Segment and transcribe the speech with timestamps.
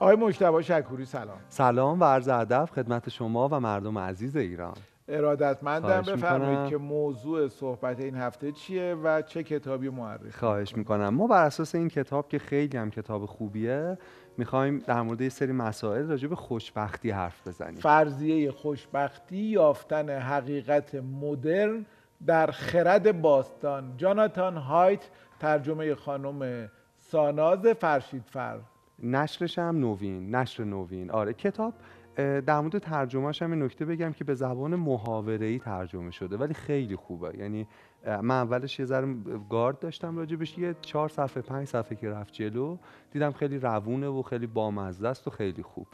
[0.00, 1.38] آقای مجتبی شکوری سلام.
[1.48, 4.74] سلام و عرض ادب خدمت شما و مردم عزیز ایران.
[5.08, 11.08] ارادتمندم بفرمایید که موضوع صحبت این هفته چیه و چه کتابی معرفی خواهش می‌کنم.
[11.08, 13.98] ما بر اساس این کتاب که خیلی هم کتاب خوبیه
[14.36, 17.80] می‌خوایم در مورد یه سری مسائل راجع به خوشبختی حرف بزنیم.
[17.80, 21.86] فرضیه خوشبختی یافتن حقیقت مدرن
[22.26, 23.96] در خرد باستان.
[23.96, 25.10] جاناتان هایت
[25.40, 28.58] ترجمه خانم ساناز فرشیدفر.
[29.02, 31.10] نشرش هم نوین نشر نوین.
[31.10, 31.74] آره کتاب
[32.16, 37.38] در مورد ترجمهش هم نکته بگم که به زبان محاوره‌ای ترجمه شده ولی خیلی خوبه.
[37.38, 37.66] یعنی
[38.06, 39.16] من اولش یه ذره
[39.50, 42.76] گارد داشتم راجبش یه چهار صفحه پنج صفحه که رفت جلو
[43.10, 45.86] دیدم خیلی روونه و خیلی بامزه است و خیلی خوب.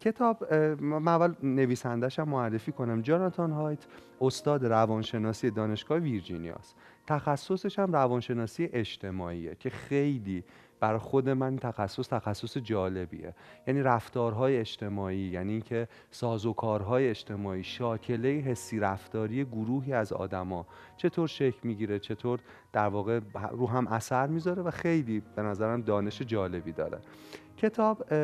[0.00, 3.02] کتاب من اول نویسندش هم معرفی کنم.
[3.02, 3.86] جاناتان هایت
[4.20, 6.76] استاد روانشناسی دانشگاه ویرجینیاست.
[7.06, 10.44] تخصصش هم روانشناسی اجتماعیه که خیلی
[10.80, 13.34] برای خود من تخصص تخصص جالبیه.
[13.66, 20.66] یعنی رفتارهای اجتماعی یعنی اینکه سازوکارهای اجتماعی شاکله حسی رفتاری گروهی از آدما.
[20.96, 22.40] چطور شکل می‌گیره چطور
[22.72, 26.98] در واقع رو هم اثر می‌ذاره و خیلی به نظرم دانش جالبی داره.
[27.56, 28.14] کتاب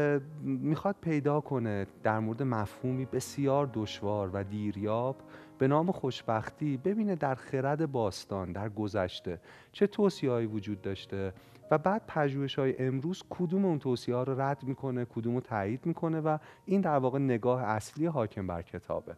[0.43, 5.17] می‌خواد پیدا کنه در مورد مفهومی بسیار دشوار و دیریاب
[5.59, 9.41] به نام خوشبختی ببینه در خرد باستان در گذشته
[9.73, 11.33] چه توصیه‌هایی وجود داشته
[11.71, 15.87] و بعد پژوهش های امروز کدوم اون توصیه ها رو رد می‌کنه کدوم رو تایید
[15.87, 19.17] می‌کنه و این در واقع نگاه اصلی حاکم بر کتابه.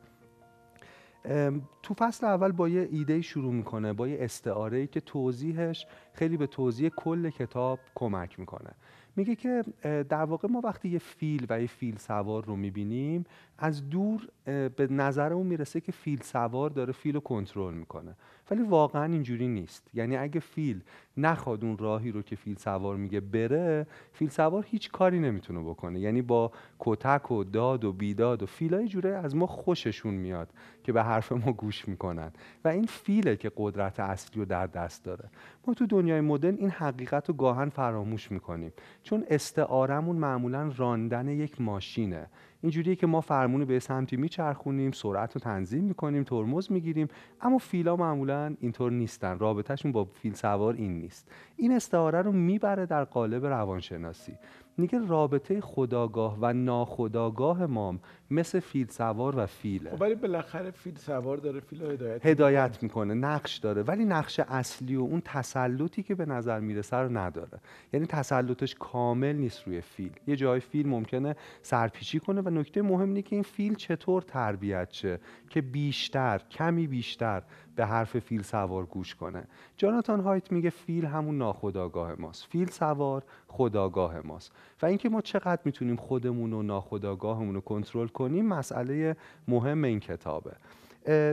[1.82, 6.46] تو فصل اول با یه ایده شروع می‌کنه با یه استعاره که توضیحش خیلی به
[6.46, 8.70] توضیح کل کتاب کمک می‌کنه.
[9.16, 13.24] میگه که در واقع ما وقتی یه فیل و یه فیل سوار رو می‌بینیم
[13.58, 14.28] از دور
[14.68, 18.16] به نظرمون می‌رسه که فیل سوار داره فیل رو کنترل می‌کنه.
[18.50, 19.90] ولی واقعا اینجوری نیست.
[19.94, 20.80] یعنی اگه فیل
[21.16, 26.00] نخواد اون راهی رو که فیل سوار میگه بره فیل سوار هیچ کاری نمی‌تونه بکنه.
[26.00, 30.48] یعنی با کتک و داد و بیداد و فیلای جوره از ما خوششون میاد
[30.84, 32.32] که به حرف ما گوش می‌کنن.
[32.64, 35.30] و این فیله که قدرت اصلی رو در دست داره.
[35.66, 38.72] ما تو دنیای مدرن این حقیقت رو گاهن فراموش می‌کنیم.
[39.02, 42.26] چون استعارمون معمولا راندن یک ماشینه.
[42.60, 47.08] اینجوریه که ما فرمون به سمتی میچرخونیم سرعت رو تنظیم می‌کنیم ترمز می‌گیریم
[47.40, 49.38] اما فیلا معمولا اینطور نیستن.
[49.38, 51.30] رابطهشون با فیل سوار این نیست.
[51.56, 54.32] این استعاره رو می‌بره در قالب روانشناسی.
[54.78, 57.98] میگه رابطه خداگاه و ناخداگاه ما
[58.30, 59.90] مثل فیل سوار و فیله.
[59.90, 64.96] خب ولی بالاخره فیل سوار داره فیل هدایت هدایت می‌کنه نقش داره ولی نقش اصلی
[64.96, 67.58] و اون تسلطی که به نظر می‌رسه رو نداره.
[67.92, 70.12] یعنی تسلطش کامل نیست روی فیل.
[70.26, 74.90] یه جای فیل ممکنه سرپیچی کنه و نکته مهم اینه که این فیل چطور تربیت
[74.90, 77.42] شه؟ که بیشتر کمی بیشتر
[77.78, 79.44] به حرف فیل سوار گوش کنه.
[79.76, 82.44] جاناتان هایت میگه فیل همون ناخداگاه ماست.
[82.44, 84.52] فیل سوار خداگاه ماست.
[84.82, 89.16] و اینکه ما چقدر می‌تونیم خودمون و ناخداگاهمون رو کنترل کنیم مسئله
[89.48, 90.52] مهم این کتابه.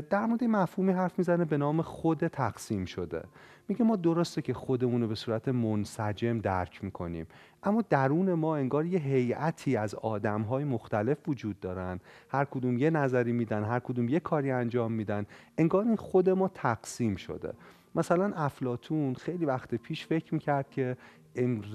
[0.09, 3.23] در مورد مفهومی حرف می‌زنه به نام خود تقسیم شده.
[3.67, 7.27] میگه ما درسته که خودمون رو به صورت منسجم درک می‌کنیم
[7.63, 11.99] اما درون ما انگار یه هیئتی از آدمهای مختلف وجود دارن.
[12.29, 15.25] هر کدوم یه نظری میدن هر کدوم یه کاری انجام میدن.
[15.57, 17.53] انگار این خود ما تقسیم شده.
[17.95, 20.97] مثلا افلاتون خیلی وقت پیش فکر می‌کرد که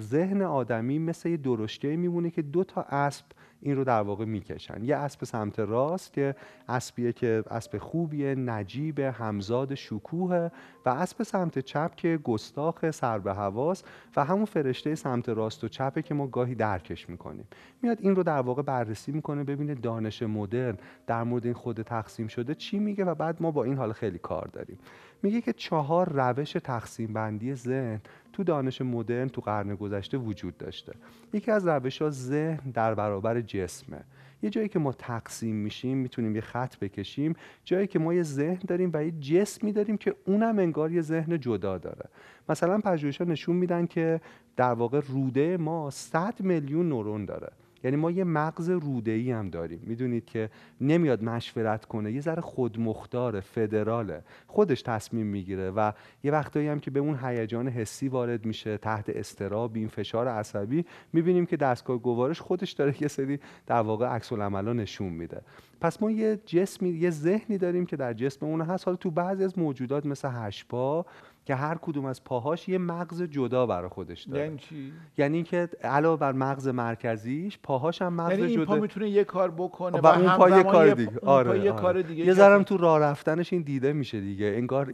[0.01, 3.25] ذهن آدمی مثل یه درشکه میمونه که دو تا اسب
[3.63, 4.85] این رو در واقع می‌کشن.
[4.85, 6.35] یه اسب سمت راست که
[6.69, 10.49] اسبیه که اسب خوبیه نجیب همزاد شکوه
[10.87, 13.83] و اسب سمت چپ که گستاخ سر به حواس
[14.17, 17.49] و همون فرشته سمت راست و چپه که ما گاهی درکش می‌کنیم.
[17.83, 22.29] میاد این رو در واقع بررسی می‌کنه ببینه دانش مدرن در مورد این خود تقسیم
[22.29, 24.79] شده چی میگه و بعد ما با این حال خیلی کار داریم.
[25.23, 28.01] میگه که چهار روش تقسیم بندی ذهن
[28.33, 30.93] تو دانش مدرن تو قرن گذشته وجود داشته.
[31.33, 34.01] یکی از روش ها ذهن در برابر جسمه.
[34.43, 37.35] یه جایی که ما تقسیم میشیم می‌تونیم یه خط بکشیم.
[37.65, 41.41] جایی که ما یه ذهن داریم و یه جسمی داریم که اونم انگار یه ذهن
[41.41, 42.09] جدا داره.
[42.49, 44.21] مثلا پژوهش‌ها نشون میدن که
[44.57, 47.53] در واقع روده ما 100 میلیون نورون داره.
[47.85, 49.81] یعنی ما یه مغز روده ای هم داریم.
[49.87, 50.51] می‌دونید که
[50.81, 54.23] نمیاد مشورت کنه یه ذره خودمختار فدراله.
[54.47, 55.93] خودش تصمیم می‌گیره و
[56.25, 60.85] یه وقتایی هم که به اون هیجان حسی وارد میشه تحت استراب این فشار عصبی
[61.13, 65.43] می‌بینیم که دستگاه گوارش خودش داره یه سری در واقع عکس العملا نشون میده.
[65.81, 68.85] پس ما یه جسمی یه ذهنی داریم که در جسم اون هست.
[68.85, 71.07] حالا تو بعضی از موجودات مثل هشپا
[71.45, 74.45] که هر کدوم از پاهاش یه مغز جدا برای خودش داره.
[74.45, 78.65] یعنی چی؟ یعنی اینکه علاوه بر مغز مرکزیش پاهاش هم مغز یعنی این جدا.
[78.65, 81.13] پا می‌تونه یه کار بکنه و اون پا یه کار یه دیگه.
[81.23, 81.83] آره آره, یه آره.
[81.83, 84.47] کار دیگه یه ذرم تو راه رفتنش این دیده میشه دیگه.
[84.57, 84.93] انگار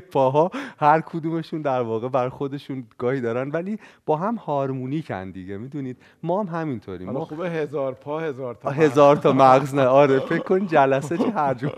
[0.00, 5.96] پاها هر کدومشون در واقع بر خودشون گاهی دارن ولی با هم هارمونیکن دیگه می‌دونید؟
[6.22, 7.10] ما هم همینطوریم.
[7.10, 9.74] ما خوبه هزار پا هزار تا هزار تا مغز.
[9.74, 9.82] نه.
[9.82, 11.68] آره فکر کن جلسه چه هرجو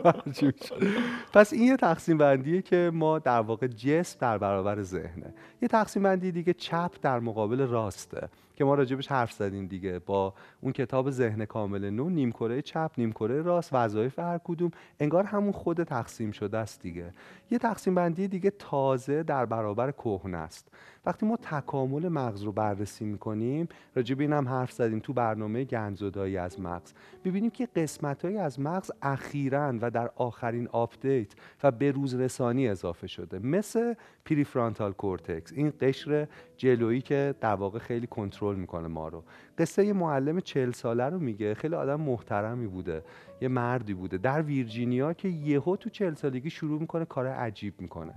[1.32, 5.34] پس این یه تقسیم بندیه که ما در واقع جسم در برابر ذهنه.
[5.62, 8.28] یه تقسیم بندی دیگه چپ در مقابل راسته.
[8.56, 9.98] که ما راجبش حرف زدیم دیگه.
[9.98, 14.70] با اون کتاب ذهن کامل نو نیم کره چپ نیم کره راست وظایف هر کدوم
[15.00, 17.12] انگار همون خود تقسیم شده است دیگه.
[17.50, 20.68] یه تقسیم بندی دیگه تازه در برابر کهنه است.
[21.06, 26.36] وقتی ما تکامل مغز رو بررسی می‌کنیم راجب این هم حرف زدیم تو برنامه گنزدایی
[26.36, 26.92] از مغز.
[27.24, 31.32] ببینیم که قسمت از مغز اخیرا و در آخرین update
[31.62, 33.38] و به روز رسانی اضافه شده.
[33.38, 35.52] مثل prefrontal cortex.
[35.52, 39.24] این قشر جلویی که در واقع خیلی کنترل می‌کنه ما رو.
[39.58, 41.54] قصه یه معلم چل ساله رو میگه.
[41.54, 43.02] خیلی آدم محترمی بوده.
[43.40, 44.18] یه مردی بوده.
[44.18, 48.14] در ویرجینیا که یهو تو چل سالگی شروع می‌کنه کار عجیب می‌کنه.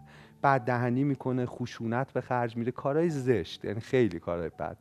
[0.48, 4.78] بد دهنی می‌کنه خشونت به خرج میده کارهای زشت یعنی خیلی کارهای بد.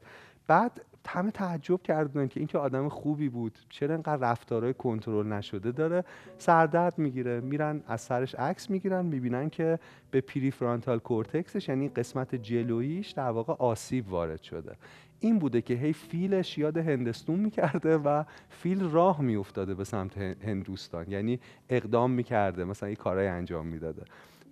[0.47, 6.05] بعد همه تعجب کردن که اینکه آدم خوبی بود چرا اینقدر رفتارهای کنترل نشده داره؟
[6.39, 9.79] سردرد می‌گیره میرن از سرش عکس می‌گیرن می‌بینن که
[10.11, 14.77] به prefrontal cortex ش یعنی قسمت جلوییش در واقع آسیب وارد شده.
[15.21, 21.11] این بوده که هی فیلش یاد هندستون می‌کرده و فیل راه میافتاده به سمت هندوستان
[21.11, 24.03] یعنی اقدام می‌کرده مثلا یه کارهای انجام می‌داده.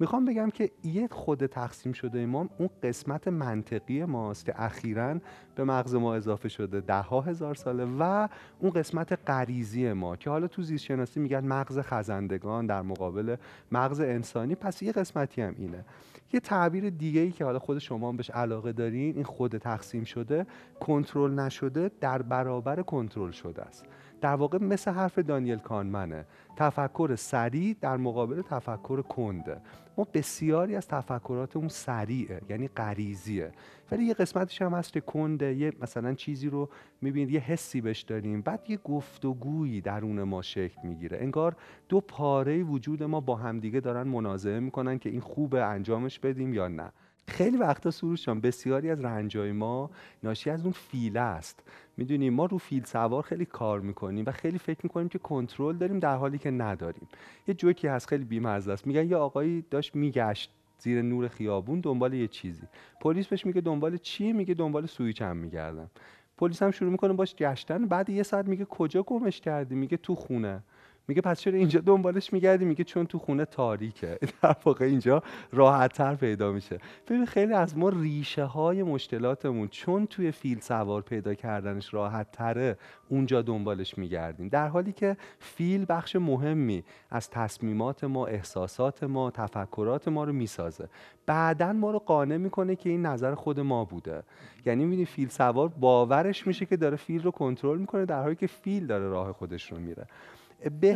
[0.00, 5.18] می‌خوام بگم که یه خود تقسیم شده ما اون قسمت منطقی ماست که اخیرا
[5.54, 10.30] به مغز ما اضافه شده ده ها هزار ساله و اون قسمت غریزی ما که
[10.30, 13.36] حالا تو زیست شناسی میگن مغز خزندگان در مقابل
[13.72, 14.54] مغز انسانی.
[14.54, 15.84] پس یه قسمتی هم اینه.
[16.32, 20.46] یه تعبیر دیگه ای که حالا خود شما بهش علاقه دارین این خود تقسیم شده
[20.80, 23.84] کنترل نشده در برابر کنترل شده است.
[24.24, 26.26] در واقع مثل حرف دانیل کانمنه.
[26.56, 29.60] تفکر سریع در مقابل تفکر کنده
[29.98, 33.52] ما بسیاری از تفکراتمون سریعه یعنی غریزیه.
[33.92, 36.68] ولی یه قسمتش هم هست کنده یه مثلا چیزی رو
[37.00, 38.40] می‌بینید یه حسی بهش داریم.
[38.40, 41.18] بعد یه گفتگویی درون ما شکل می‌گیره.
[41.20, 41.56] انگار
[41.88, 46.68] دو پاره وجود ما با همدیگه دارن منازعه می‌کنن که این خوبه انجامش بدیم یا
[46.68, 46.92] نه.
[47.28, 49.90] خیلی وقتا سروش بسیاری از رنجای ما
[50.22, 51.62] ناشی از اون فیله است.
[51.96, 55.98] می‌دونیم ما رو فیل سوار خیلی کار می‌کنیم و خیلی فکر می‌کنیم که کنترل داریم
[55.98, 57.08] در حالی که نداریم.
[57.48, 58.86] یه جوکی هست خیلی بیمزه است.
[58.86, 62.66] میگن یه آقایی داشت میگشت زیر نور خیابون دنبال یه چیزی.
[63.00, 65.90] پلیس بهش میگه دنبال چیه میگه دنبال سویچ هم میگردم.
[66.38, 67.86] پلیس هم شروع می‌کنه باش گشتن.
[67.86, 70.62] بعد یه ساعت میگه کجا گمش کردی؟ میگه تو خونه.
[71.08, 74.18] میگه پس چرا اینجا دنبالش میگردی؟ میگه چون تو خونه تاریکه.
[74.42, 75.22] در واقع اینجا
[75.52, 76.78] راحتتر پیدا میشه.
[77.08, 82.78] ببین خیلی از ما ریشه های مشکلاتمون چون توی فیل سوار پیدا کردنش راحت تره
[83.08, 84.48] اونجا دنبالش میگردیم.
[84.48, 90.88] در حالی که فیل بخش مهمی از تصمیمات ما احساسات ما تفکرات ما رو می‌سازه.
[91.26, 94.22] بعدا ما رو قانع می‌کنه که این نظر خود ما بوده.
[94.66, 98.46] یعنی می‌بینی فیل سوار باورش میشه که داره فیل رو کنترل می‌کنه در حالی که
[98.46, 100.06] فیل داره راه خودش رو میره.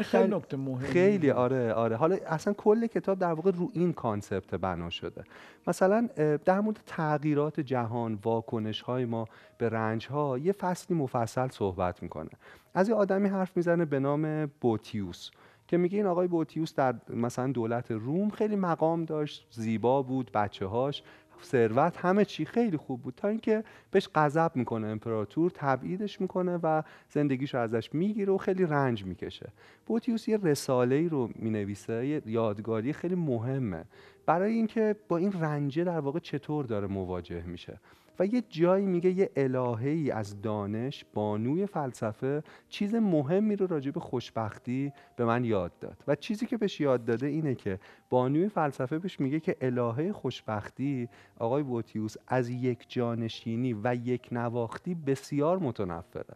[0.03, 0.87] خیلی نکته مهمی.
[0.87, 1.97] خیلی آره آره.
[1.97, 5.25] حالا اصلا کل کتاب در واقع رو این کانسپت بنا شده.
[5.67, 6.09] مثلا
[6.45, 9.25] در مورد تغییرات جهان واکنش های ما
[9.59, 12.31] به رنج ها یه فصلی مفصل صحبت می‌کنه.
[12.75, 15.31] از یه آدمی حرف می‌زنه به نام بوتیوس
[15.67, 20.67] که میگه این آقای بوتیوس در مثلا دولت روم خیلی مقام داشت زیبا بود بچه
[20.67, 21.03] هاش
[21.45, 23.15] ثروت همه چی خیلی خوب بود.
[23.17, 29.05] تا اینکه بهش غضب می‌کنه امپراتور تبعیدش می‌کنه و زندگیش ازش می‌گیره و خیلی رنج
[29.05, 29.53] می‌کشه.
[29.87, 33.85] بوتیوس یه رساله ای رو می‌نویسه یه یادگاری خیلی مهمه.
[34.27, 37.81] برای اینکه با این رنجه در واقع چطور داره مواجه میشه.
[38.19, 44.01] و یه جایی میگه یه الهه از دانش بانوی فلسفه چیز مهمی رو راجع به
[44.01, 46.05] خوشبختی به من یاد داد.
[46.09, 47.79] و چیزی که بهش یاد داده اینه که
[48.11, 51.09] بانوی فلسفه بهش میگه که الهه خوشبختی
[51.39, 56.35] آقای بوتیوس از یک جانشینی و یک نواختی بسیار متنفره.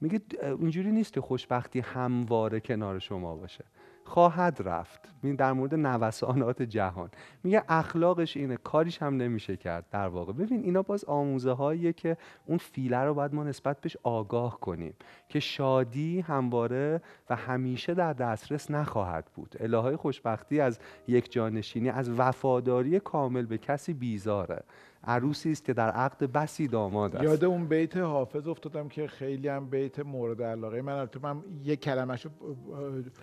[0.00, 3.64] میگه اینجوری نیست که خوشبختی همواره کنار شما باشه.
[4.04, 5.12] خواهد رفت.
[5.38, 7.10] در مورد نوسانات جهان.
[7.42, 10.32] میگه اخلاقش اینه کاریش هم نمیشه کرد در واقع.
[10.32, 12.16] ببین اینا باز آموزه هاییه که
[12.46, 14.94] اون فیله رو باید ما نسبت بهش آگاه کنیم
[15.28, 19.56] که شادی همواره و همیشه در دسترس نخواهد بود.
[19.60, 20.78] الههای خوشبختی از
[21.08, 24.62] یک جانشینی از وفاداری کامل به کسی بیزاره.
[25.04, 27.24] عروسی است که در عقد بسی داماد است.
[27.24, 30.82] یاد اون بیت حافظ افتادم که خیلی هم بیت مورد علاقه.
[30.82, 32.30] من البته من یک کلمه‌شو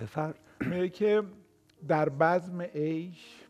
[0.01, 1.23] بفر میگه که
[1.87, 3.45] در بزم عیش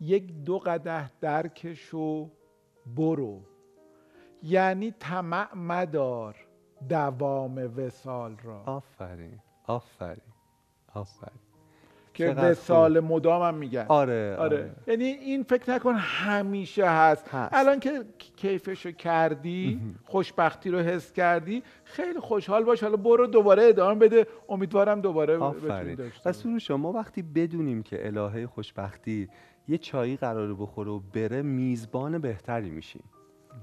[0.00, 2.30] یک دو قده درکش و
[2.96, 3.40] برو.
[4.42, 6.36] یعنی طمع مدار
[6.88, 8.62] دوام وسال را.
[8.62, 9.40] آفرین.
[9.66, 10.32] آفرین.
[10.94, 11.45] آفرین.
[12.16, 13.86] که به سال مدام هم میگن.
[13.88, 14.70] آره, آره, آره.
[14.86, 17.54] یعنی این فکر نکن همیشه هست, هست.
[17.54, 18.04] الان که
[18.36, 22.82] کیفشو کردی خوشبختی رو حس کردی خیلی خوشحال باش.
[22.82, 24.26] حالا برو دوباره ادامه بده.
[24.48, 25.98] امیدوارم دوباره آفرین.
[26.24, 29.28] و شما وقتی بدونیم که الهه خوشبختی
[29.68, 33.02] یه چایی قراره بخوره و بره میزبان بهتری میشیم.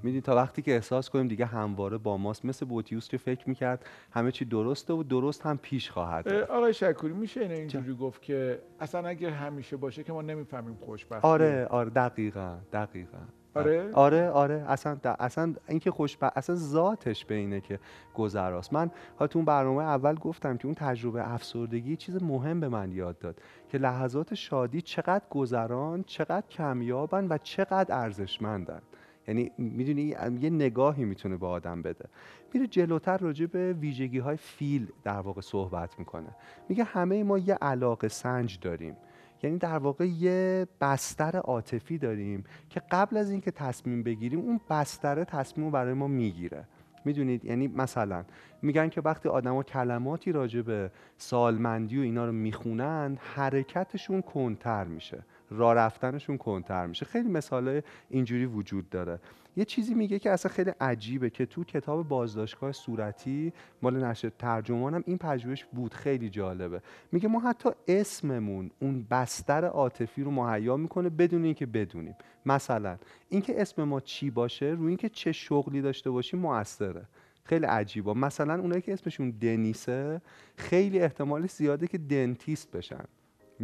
[0.04, 2.46] میدی تا وقتی که احساس کنیم دیگه همواره با ماست.
[2.46, 7.14] مثل بوتیوس که فکر می‌کرد همه چی درسته و درست هم پیش خواهد آقای شکوری
[7.14, 11.28] میشه این اینجوری گفت که اصلا اگه همیشه باشه که ما نمی‌فهمیم خوشبختی.
[11.28, 13.18] آره آره دقیقا دقیقا.
[13.56, 17.80] آره؟ آره آره اصلا اصلا اینکه خوشب اصلا ذاتش به اینه که
[18.14, 18.74] گذراست.
[18.74, 22.92] من ها تو اون برنامه اول گفتم که اون تجربه افسردگی چیز مهم به من
[22.92, 28.82] یاد داد که لحظات شادی چقدر گذران چقدر کمیابن و چقدر ارزشمندن.
[29.28, 32.06] یعنی می‌دونی یه نگاهی می‌تونه به آدم بده.
[32.54, 36.30] میره جلوتر راجع به ویژگی های فیل در واقع صحبت می‌کنه.
[36.70, 38.96] میگه همه ما یه علاقه سنج داریم.
[39.44, 45.24] یعنی در واقع یه بستر عاطفی داریم که قبل از اینکه تصمیم بگیریم اون بستر
[45.24, 46.64] تصمیم برای ما می‌گیره.
[47.06, 48.26] می‌دونید؟ یعنی مثلا
[48.62, 55.24] میگن که وقتی آدما کلماتی راجع به سالمندی و اینا رو می‌خونن حرکتشون کنتر میشه.
[55.58, 57.06] راه رفتنشون کنتر میشه.
[57.06, 59.20] خیلی مثال اینجوری وجود داره.
[59.58, 65.04] یه چیزی میگه که اصلا خیلی عجیبه که تو کتاب بازداشتگاه صورتی مال نشر ترجمانم
[65.08, 65.94] این پژوهش بود.
[65.94, 66.82] خیلی جالبه.
[67.12, 72.16] میگه ما حتی اسممون اون بستر عاطفی رو مهیا می‌کنه بدون اینکه بدونیم.
[72.46, 72.98] مثلا
[73.30, 77.06] اینکه اسم ما چی باشه روی اینکه چه شغلی داشته باشیم موثره.
[77.44, 78.14] خیلی عجیبه.
[78.14, 80.22] مثلا اونایی که اسمشون دنیسه
[80.58, 83.06] خیلی احتمال زیاده که دنتیست بشن.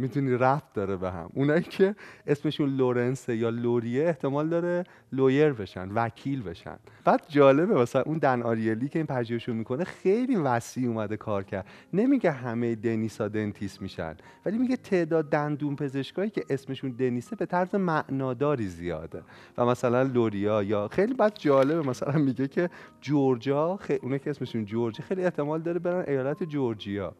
[0.00, 1.30] می‌تونی رفت داره به هم.
[1.34, 1.94] اونایی که
[2.26, 6.76] اسمشون لورنسه یا لوریه احتمال داره لویر بشن وکیل بشن.
[7.04, 11.66] بعد جالبه مثلا اون دن آریلی که این پژوهشو می‌کنه خیلی وسیع اومده کار کرد.
[11.92, 14.16] نمیگه همه دنیسا دنتیس میشن
[14.46, 19.22] ولی میگه تعداد دندون پزشکایی که اسمشون دنیسه به طرز معناداری زیاده.
[19.58, 24.64] و مثلا لوریا یا خیلی بعد جالبه مثلا میگه که جورجا خیلی اونایی که اسمشون
[24.64, 27.14] جورجی خیلی احتمال داره برن ایالت جورجیا.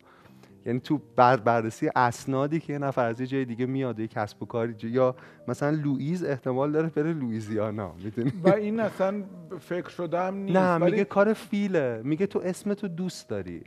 [0.67, 4.47] یعنی تو بررسی اسنادی که یه نفر از یه جای دیگه میاد یه کسب و
[4.47, 5.17] کاری یا
[5.49, 9.23] مثلا لوئیز احتمال داره بره لوئیزیانا می‌دونی؟ و این اصلا
[9.61, 12.01] فکر شده هم نیست نه میگه کار فیله.
[12.05, 13.63] میگه تو اسمتو دوست داری.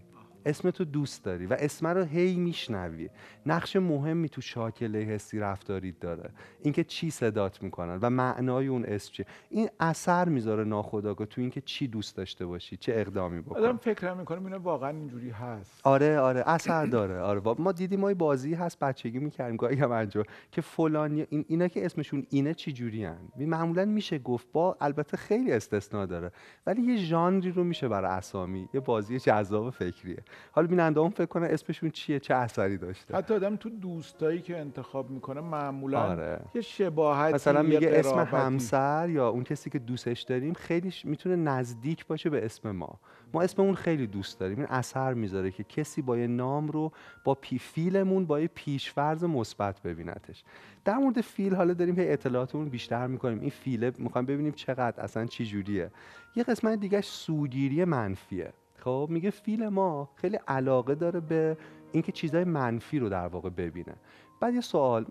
[0.46, 3.10] اسم تو دوست داری و اسم رو هی میشنوی.
[3.46, 6.30] نقش مهمی تو شاکله حسی رفتاری داره.
[6.62, 11.62] اینکه چی صدات می‌کنن و معنای اون اسم چی این اثر می‌ذاره ناخداگاه تو اینکه
[11.62, 13.66] چی دوست داشته باشی چه اقدامی بکنی.
[13.66, 15.82] آدم فکر می‌کنه اینه واقعا اینجوری هست.
[15.84, 16.44] آره آره.
[16.46, 17.20] اثر داره.
[17.20, 17.42] آره.
[17.58, 19.58] ما دیدیم ما بازی هست بچگی می‌کردیم.
[19.58, 20.24] گاهی هم انجام.
[20.52, 23.18] که فلانی این اینا که اسمشون اینه چی جوری هن.
[23.38, 26.32] معمولا میشه گفت با البته خیلی استثنا داره.
[26.68, 28.70] ولی یه ژانری رو میشه برای اسامی.
[28.74, 30.24] یه بازی جذاب فکریه.
[30.52, 34.58] حالا بیننده هم فکر کنه اسمشون چیه؟ چه اثری داشته؟ حتی آدم تو دوستایی که
[34.58, 36.40] انتخاب می‌کنه معمولا آره.
[36.56, 42.08] یه شباهتی مثلا میگه اسم همسر یا اون کسی که دوستش داریم خیلی می‌تونه نزدیک
[42.08, 43.00] باشه به اسم ما.
[43.34, 44.58] ما اسممون خیلی دوست داریم.
[44.58, 46.92] این اثر می‌ذاره که کسی با یه نام رو
[47.24, 50.44] با پی فیلمون با یه پیشفرض مثبت ببینتش.
[50.86, 53.40] در مورد فیل حالا داریم هی اطلاعاتمون بیشتر می‌کنیم.
[53.40, 55.92] این فیله می‌خوایم ببینیم چقدر اصلا چی جوریه
[56.36, 58.54] یه قسمت دیگه سوگیری منفیه.
[58.84, 61.58] خب میگه فیل ما خیلی علاقه داره به
[61.92, 63.96] اینکه چیزهای منفی رو در واقع ببینه.
[64.40, 65.06] بعد یه سوال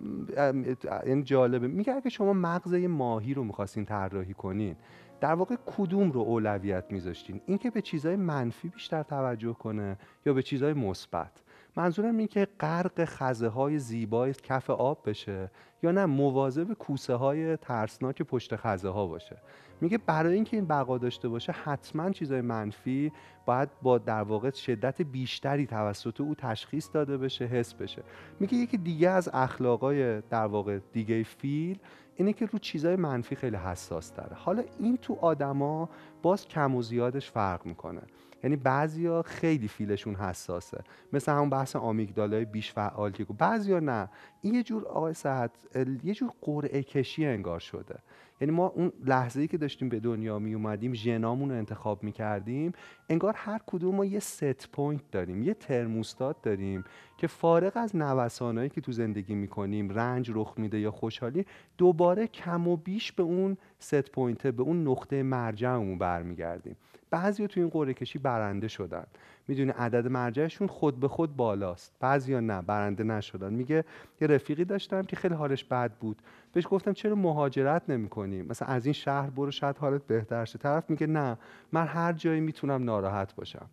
[1.04, 4.76] این جالبه میگه اگه شما مغز ماهی رو می‌خواستین طراحی کنین
[5.20, 10.42] در واقع کدوم رو اولویت میذاشتین؟ اینکه به چیزهای منفی بیشتر توجه کنه یا به
[10.42, 11.42] چیزهای مثبت؟
[11.76, 15.50] منظورم این که غرق خزه های زیبای کف آب بشه
[15.82, 19.36] یا نه مواظب کوسه های ترسناک پشت خزه ها باشه.
[19.80, 23.12] میگه برای اینکه این بقا داشته باشه حتما چیزای منفی
[23.46, 28.02] باید با در واقع شدت بیشتری توسط او تشخیص داده بشه حس بشه.
[28.40, 31.78] میگه یکی دیگه از اخلاقای در واقع دیگه فیل
[32.16, 35.88] اینه که رو چیزای منفی خیلی حساس داره حالا این تو آدما
[36.22, 38.02] باز کم و زیادش فرق می‌کنه.
[38.42, 40.84] یعنی بعضیا خیلی فیلشون حساسه.
[41.12, 44.08] مثل همون بحث amygdala ی بیش فعال که بعضیا نه.
[44.42, 45.50] این یه جور آقای صحت
[46.04, 47.98] یه جور قرعه کشی انگار شده.
[48.40, 52.12] یعنی ما اون لحظه ای که داشتیم به دنیا می اومدیم ژنامون رو انتخاب می
[52.12, 52.72] کردیم
[53.08, 56.84] انگار هر کدوم ما یه set point داریم یه ترموستات داریم
[57.18, 61.46] که فارغ از نوسانهایی که تو زندگی می‌کنیم رنج رخ میده یا خوشحالی
[61.78, 66.76] دوباره کم و بیش به اون ست پوینته به اون نقطه مرجعمون برمیگردیم.
[67.12, 69.04] بعضی تو این قرعه کشی برنده شدن.
[69.48, 71.92] می‌دونی عدد مرجعشون خود به خود بالاست.
[72.00, 73.52] بعضیا نه برنده نشدن.
[73.52, 73.84] میگه
[74.20, 76.22] یه رفیقی داشتم که خیلی حالش بد بود.
[76.52, 80.58] بهش گفتم چرا مهاجرت نمی‌کنی؟ مثلا از این شهر برو شاید حالت بهتر شه.
[80.58, 81.38] طرف میگه نه
[81.72, 83.66] من هر جایی می‌تونم ناراحت باشم.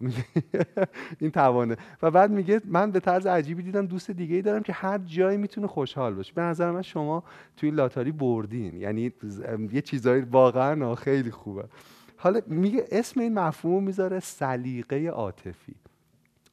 [1.20, 1.76] این توانه.
[2.02, 5.38] و بعد میگه من به طرز عجیبی دیدم دوست دیگه ای دارم که هر جایی
[5.38, 6.32] می‌تونه خوشحال باشه.
[6.34, 7.24] به نظر من شما
[7.56, 8.76] توی لاتاری بردین.
[8.76, 9.12] یعنی
[9.72, 11.64] یه چیزایی واقعا خیلی خوبه.
[12.16, 15.74] حالا میگه اسم این مفهوم می‌ذاره سلیقه عاطفی.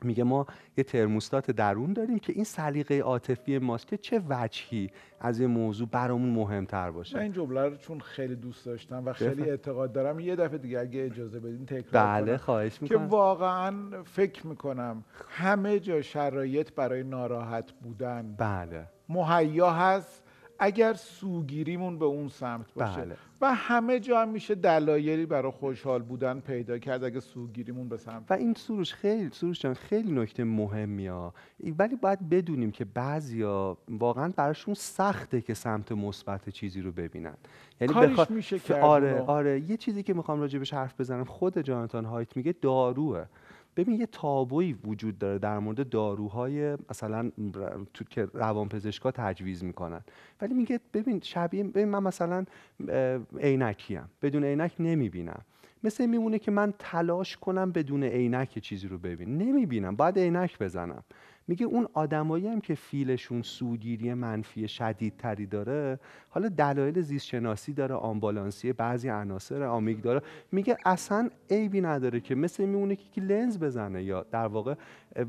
[0.06, 0.46] میگه ما
[0.78, 4.90] یه ترموستات درون داریم که این سلیقه عاطفی ماست که چه وجهی
[5.20, 7.18] از یه موضوع برامون مهمتر باشه.
[7.18, 10.80] من این جمله رو چون خیلی دوست داشتم و خیلی اعتقاد دارم یه دفعه دیگه
[10.80, 13.00] اگه اجازه بدین تکرار بله خواهش می‌کنم.
[13.00, 18.88] که واقعا فکر می‌کنم همه جا شرایط برای ناراحت بودن بله.
[19.10, 20.23] مهیا هست.
[20.64, 23.02] اگر سوگیریمون به اون سمت باشه.
[23.02, 23.16] بله.
[23.42, 28.24] و همه جا هم میشه دلایلی برای خوشحال بودن پیدا کرد اگه سوگیریمون به سمت
[28.30, 31.34] و این سروش خیلی سروش جان خیلی نکته مهمی ها.
[31.80, 37.38] ولی باید بدونیم که بعضیا واقعا براشون سخته که سمت مثبت چیزی رو ببینن.
[37.82, 38.26] یعنی بخوا...
[38.30, 38.82] میشه.
[38.82, 39.60] آره آره.
[39.70, 43.26] یه چیزی که می‌خوام راجبش حرف بزنم خود جانتان هایت میگه داروه.
[43.78, 47.32] ببین یه تابوی وجود داره در مورد داروهای مثلا
[47.94, 50.02] تو که روانپزشکا تجویز می‌کنن.
[50.42, 52.46] ولی میگه ببین شبیه ببین من مثلا
[53.40, 54.04] عینکیم.
[54.22, 55.42] بدون عینک نمی‌بینم.
[55.84, 59.96] مثل میمونه که من تلاش کنم بدون عینک چیزی رو ببین نمی‌بینم.
[59.96, 61.04] باید عینک بزنم.
[61.48, 67.96] میگه اون آدمایی هم که فیلشون سوگیری منفی شدیدتری داره حالا دلایل زیست شناسی داره
[67.96, 70.22] آمبالانسی بعضی عناصر آمیگدارا
[70.52, 74.76] میگه اصلا عیبی نداره که مثل میمونه که لنز بزنه یا در واقع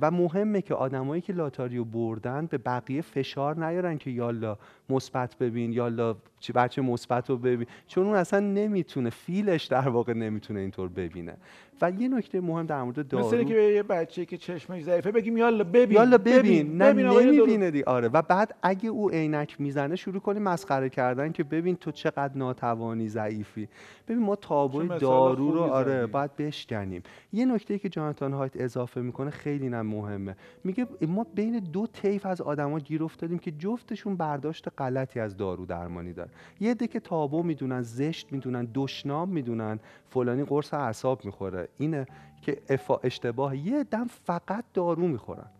[0.00, 5.72] و مهمه که آدمایی که لاتاریو بردن به بقیه فشار نیارن که یالا مثبت ببین
[5.72, 6.16] یالا
[6.54, 7.66] بچه مثبت رو ببین.
[7.86, 11.36] چون اون اصلا نمی‌تونه فیلش در واقع نمی‌تونه اینطور ببینه.
[11.82, 15.12] و یه نکته مهم در مورد دارو مثل که به یه بچه که چشمش ضعیفه
[15.12, 16.82] بگیم یالا ببین یالا ببین, ببین.
[16.82, 18.08] نه نمی‌بینه دی آره.
[18.08, 23.08] و بعد اگه او عینک می‌زنه شروع کنی مسخره کردن که ببین تو چقدر ناتوانی
[23.08, 23.68] ضعیفی.
[24.08, 27.02] ببین ما تابوی دارو رو آره باید بشکنیم.
[27.32, 30.36] یه نکته که جانتان هایت اضافه می‌کنه خیلی نه مهمه.
[30.64, 35.66] میگه ما بین دو طیف از آدما گیر افتادیم که جفتشون برداشت غلطی از دارو
[35.66, 36.30] درمانی دارن.
[36.60, 39.80] یه عده که تابو می‌دونن زشت می‌دونن دشنام می‌دونن.
[40.10, 41.63] فلانی قرص اعصاب می‌خوره.
[41.78, 42.06] اینه
[42.42, 42.62] که
[43.02, 45.50] اشتباه یه دم فقط دارو می‌خورن.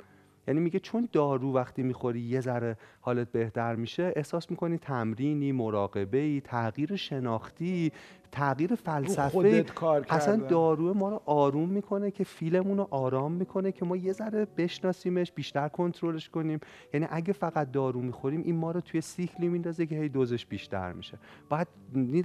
[0.49, 6.41] یعنی میگه چون دارو وقتی می‌خوری یه ذره حالت بهتر میشه احساس می‌کنی تمرینی مراقبه
[6.41, 7.93] تغییر شناختی
[8.35, 9.65] تغییر فلسفه
[10.09, 14.47] اصلا دارو ما رو آروم می‌کنه که فیلمون رو آرام می‌کنه که ما یه ذره
[14.57, 16.61] بشناسیمش بیشتر کنترلش کنیم.
[16.95, 20.93] یعنی اگه فقط دارو می‌خوریم این ما رو توی سیکلی میندازه که هی دوزش بیشتر
[20.93, 21.19] میشه.
[21.49, 21.69] باید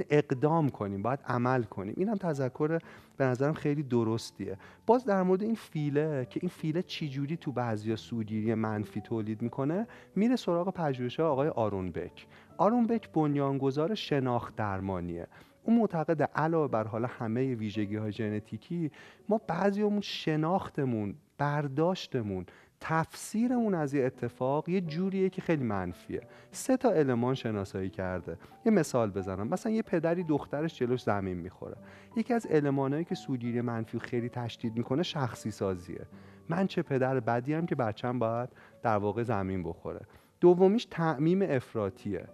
[0.09, 1.93] اقدام کنیم باید عمل کنیم.
[1.97, 2.79] اینم تذکر
[3.17, 4.57] به نظرم خیلی درستیه.
[4.85, 9.87] باز در مورد این فیله که این فیله چجوری تو بعضی سودگیری منفی تولید می‌کنه
[10.15, 12.27] میره سراغ پژوهش آقای آرون بک.
[12.57, 15.27] آرون بک بنیانگذار شناخت درمانیه.
[15.63, 18.91] اون معتقد علاوه بر حالا همه ویژگی های ژنتیکی
[19.29, 22.45] ما بعضیمون شناختمون برداشتمون
[22.81, 26.21] تفسیرمون از یه اتفاق یه جوریه که خیلی منفیه.
[26.51, 28.37] سه تا المان شناسایی کرده.
[28.65, 29.47] یه مثال بزنم.
[29.47, 31.75] مثلا یه پدری دخترش جلوش زمین می‌خوره.
[32.15, 36.05] یکی از المانهایی که سوگیری منفی خیلی تشدید می‌کنه شخصی سازیه.
[36.49, 38.49] من چه پدر بدی هم که بچم باید
[38.83, 40.01] در واقع زمین بخوره.
[40.39, 42.25] دومیش تعمیم افراتیه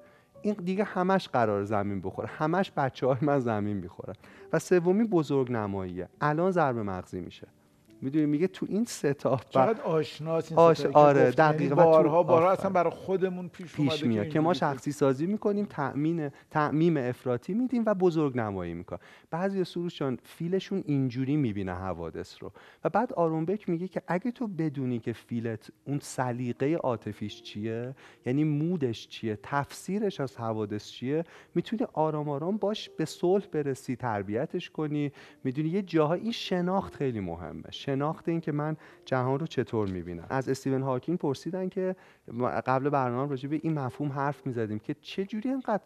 [0.45, 2.27] این دیگه همش قرار زمین بخوره.
[2.27, 4.13] همش بچه های من زمین می‌خورن
[4.53, 7.47] و سومی بزرگ نماییه الان ضربه مغزی میشه.
[8.06, 10.86] می‌دونی میگه تو این سه تا چقدر آشناس این آش...
[10.86, 15.26] آره یعنی دقیقاً بارها بارها اصلا برای خودمون پیش, پیش میاد که ما شخصی سازی
[15.26, 19.02] می‌کنیم تأمین تعمیم افراطی میدیم و بزرگ نمایی می‌کنیم.
[19.32, 22.52] بعضی سروشان فیلشون اینجوری می‌بینه حوادث رو.
[22.84, 28.44] و بعد آرومبک میگه که اگه تو بدونی که فیلت اون سلیقه عاطفیش چیه یعنی
[28.44, 31.24] مودش چیه تفسیرش از حوادث چیه
[31.56, 35.12] می‌تونی آرام آرام باش به صلح برسی تربیتش کنی.
[35.44, 37.63] می‌دونی یه جاها این شناخت خیلی مهمه.
[37.95, 40.25] شناخت این که من جهان رو چطور می‌بینم.
[40.29, 41.95] از استیون هاکین پرسیدن که
[42.65, 45.84] قبل برنامه راجع به این مفهوم حرف می‌زدیم که چه جوری اینقدر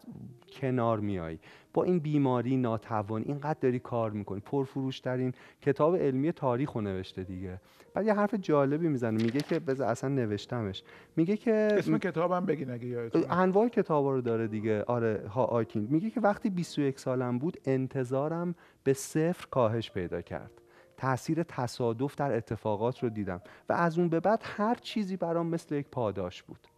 [0.52, 1.38] کنار میایی
[1.74, 4.40] با این بیماری ناتوان اینقدر داری کار می‌کنی.
[4.40, 7.60] پرفروش ترین کتاب علمی تاریخ رو نوشته دیگه.
[7.94, 9.24] بعد یه حرف جالبی می‌زنه.
[9.24, 10.82] میگه که بذار اصلا نوشتمش.
[11.16, 14.82] میگه که اسم کتابم بگین اگه یادتون انواع کتابا رو داره دیگه.
[14.82, 20.59] آره ها آیکین میگه که وقتی 21 سالم بود انتظارم به صفر کاهش پیدا کرد.
[21.00, 25.74] تاثیر تصادف در اتفاقات رو دیدم و از اون به بعد هر چیزی برام مثل
[25.74, 26.68] یک پاداش بود.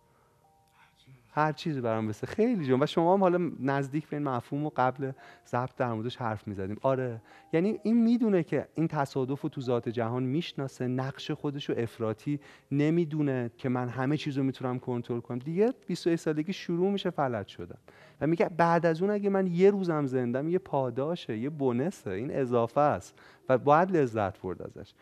[1.34, 2.82] هر چیزی برام مثل خیلی جون.
[2.82, 5.12] و شما هم حالا نزدیک به این مفهوم و قبل
[5.48, 6.76] ضبط در موردش حرف می‌زدیم.
[6.82, 7.22] آره.
[7.52, 12.40] یعنی این می‌دونه که این تصادف رو تو ذات جهان می‌شناسه نقش خودش رو افراطی
[12.70, 15.38] نمی‌دونه که من همه چیز رو می‌تونم کنترل کنم.
[15.38, 17.78] دیگه 21 سالگی شروع میشه فلج شدن.
[18.20, 22.30] و میگه بعد از اون اگه من یه روزم زندم یه پاداشه یه بونسه این
[22.30, 23.18] اضافه است.
[23.48, 24.92] و باید لذت برد ازش.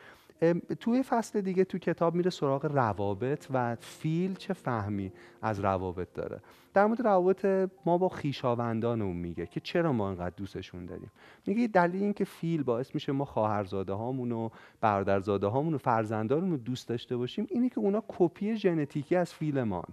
[0.80, 6.40] توی فصل دیگه تو کتاب میره سراغ روابط و فیل چه فهمی از روابط داره.
[6.74, 11.10] در مورد روابط ما با خیشاوندانمون میگه که چرا ما انقدر دوستشون داریم.
[11.46, 14.48] میگه دلیل این که فیل باعث میشه ما خواهرزاده هامون و
[14.80, 19.88] برادرزاده هامون و فرزندانمون دوست داشته باشیم اینه که اونا کپی ژنتیکی از فیلمان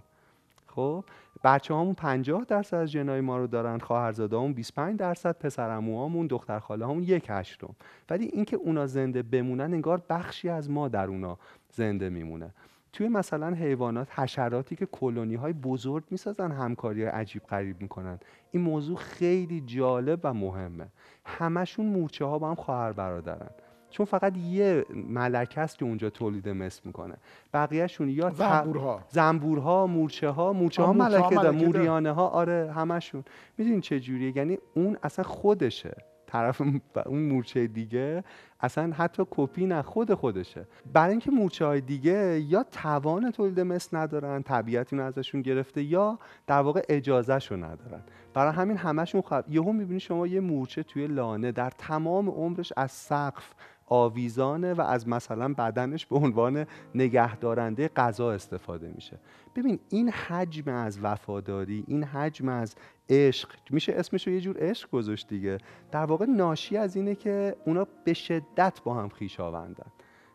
[0.78, 1.04] خب
[1.44, 6.28] بچه هامون 50 درصد از جنای ما رو دارن خواهرزاده همون 25 درصد پسر همون
[6.70, 7.74] همون یک هشتم.
[8.10, 11.38] ولی اینکه اونا زنده بمونن انگار بخشی از ما در اونا
[11.72, 12.54] زنده میمونه.
[12.92, 18.18] توی مثلا حیوانات حشراتی که کلونی های بزرگ می‌سازن همکاری عجیب غریب می‌کنن.
[18.50, 20.86] این موضوع خیلی جالب و مهمه.
[21.24, 23.50] همشون مورچه ها با هم خواهر برادرن.
[23.90, 27.14] فقط یه ملکه است که اونجا تولید مثل می‌کنه.
[27.52, 29.04] بقیهشون یا زنبورها.
[29.08, 31.50] زنبورها مورچه ها مورچه ها ملکه ده.
[31.50, 33.24] موریانه ها آره همشون
[33.58, 35.96] می‌دونین چه جوریه؟ یعنی اون اصلا خودشه.
[36.26, 36.60] طرف
[37.06, 38.24] اون مورچه دیگه
[38.60, 40.66] اصلا حتی کپی نه خود خودشه.
[40.92, 46.18] برای اینکه مورچه های دیگه یا توان تولید مثل ندارن طبیعت اینو ازشون گرفته یا
[46.46, 48.02] در واقع اجازهشو ندارن.
[48.34, 52.92] برای همین همشون خب یهو می‌بینی شما یه مورچه توی لانه در تمام عمرش از
[52.92, 53.54] سقف
[53.88, 59.18] آویزانه و از مثلا بدنش به عنوان نگهدارنده غذا استفاده میشه.
[59.56, 62.74] ببین این حجم از وفاداری این حجم از
[63.08, 65.58] عشق میشه اسمش رو یه جور عشق گذاشت دیگه.
[65.90, 69.86] در واقع ناشی از اینه که اونا به شدت با هم خویشاوندن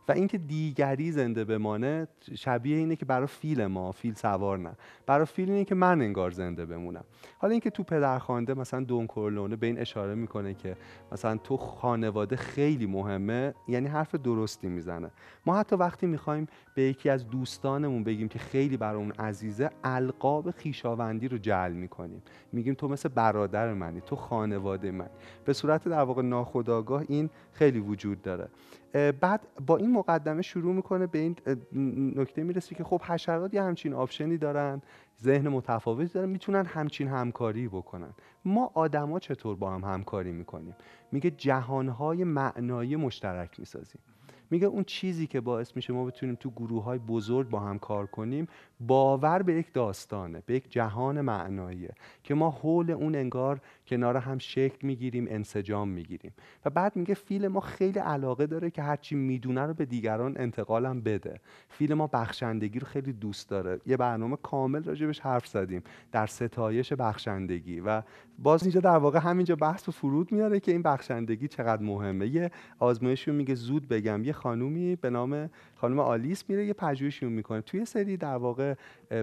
[0.07, 4.71] و اینکه دیگری زنده بمانه شبیه اینه که برای فیل ما فیل سوار نه.
[5.05, 7.03] برای فیل اینه که من انگار زنده بمونم.
[7.37, 10.77] حالا اینکه تو پدرخوانده مثلا دون کورلونه به این اشاره می‌کنه که
[11.11, 15.11] مثلا تو خانواده خیلی مهمه یعنی حرف درستی می‌زنه.
[15.45, 20.51] ما حتی وقتی می‌خوایم به یکی از دوستانمون بگیم که خیلی برای اون عزیزه القاب
[20.51, 22.21] خیشاوندی رو جعل می‌کنیم.
[22.51, 25.09] میگیم تو مثل برادر منی تو خانواده من
[25.45, 28.47] به صورت در واقع ناخودآگاه این خیلی وجود داره.
[28.93, 31.35] بعد با این مقدمه شروع می‌کنه به این
[32.15, 34.81] نکته می‌رسه که خب حشرات یه همچین آپشنی دارن
[35.21, 38.13] ذهن متفاوتی دارن می‌تونن همچین همکاری بکنن.
[38.45, 40.75] ما آدما چطور با هم همکاری می‌کنیم؟
[41.11, 44.01] میگه جهانهای معنایی مشترک می‌سازیم.
[44.49, 48.05] میگه اون چیزی که باعث میشه ما بتونیم تو گروه های بزرگ با هم کار
[48.07, 48.47] کنیم
[48.87, 51.93] باور به یک داستانه به یک جهان معناییه
[52.23, 56.33] که ما حول اون انگار کنار هم شکل می‌گیریم انسجام می‌گیریم.
[56.65, 61.01] و بعد میگه فیل ما خیلی علاقه داره که هرچی می‌دونه رو به دیگران انتقالم
[61.01, 61.39] بده.
[61.69, 63.79] فیل ما بخشندگی رو خیلی دوست داره.
[63.85, 68.01] یه برنامه کامل راجبش حرف زدیم در ستایش بخشندگی و
[68.39, 72.27] باز اینجا در واقع همینجا بحث و فرود میاره که این بخشندگی چقدر مهمه.
[72.27, 74.23] یه آزمایشی میگه زود بگم.
[74.23, 77.61] یه خانومی به نام خانم آلیس میره یه پژوهشی می‌کنه.
[77.61, 78.72] توی سری در واقع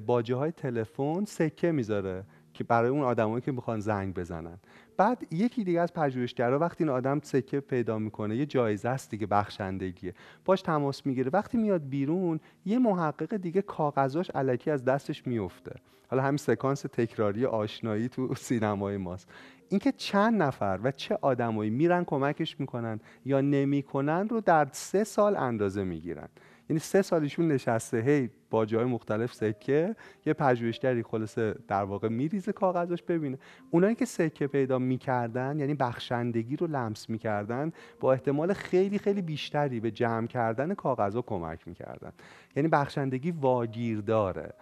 [0.07, 4.59] باجه های تلفن سکه می‌ذاره که برای اون آدمایی که می‌خوان زنگ بزنن.
[4.97, 9.27] بعد یکی دیگه از پژوهشگرا وقتی این آدم سکه پیدا می‌کنه یه جایزه است دیگه
[9.27, 10.15] بخشندگیه.
[10.45, 11.31] باش تماس می‌گیره.
[11.33, 15.75] وقتی میاد بیرون یه محقق دیگه کاغذاش علکی از دستش میفته
[16.09, 19.29] حالا همین سکانس تکراری آشنایی تو سینمای ماست.
[19.69, 25.37] اینکه چند نفر و چه آدمایی میرن کمکش می‌کنن یا نمی‌کنن رو در سه سال
[25.37, 26.29] اندازه می‌گیرن.
[26.71, 32.53] یعنی سه سالشون نشسته هی با جای مختلف سکه یه پژوهشگری خلاصه در واقع میریزه
[32.53, 33.39] کاغذش ببینه.
[33.71, 39.81] اونایی که سکه پیدا می‌کردن یعنی بخشندگی رو لمس می‌کردن با احتمال خیلی خیلی بیشتری
[39.81, 42.13] به جمع کردن کاغذها کمک می‌کردن.
[42.57, 44.55] یعنی بخشندگی واگیر داره